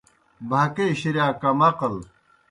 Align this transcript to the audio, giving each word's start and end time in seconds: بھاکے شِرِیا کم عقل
بھاکے 0.49 0.85
شِرِیا 0.99 1.27
کم 1.41 1.59
عقل 1.69 1.95